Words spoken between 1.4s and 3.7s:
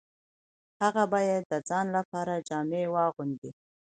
د ځان لپاره جامې واغوندي